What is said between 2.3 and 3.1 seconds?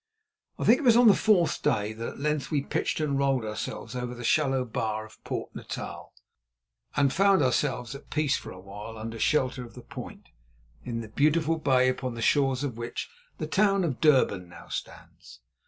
we pitched